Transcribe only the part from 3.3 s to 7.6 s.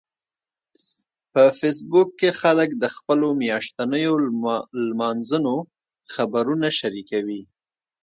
میاشتنيو لمانځنو خبرونه شریکوي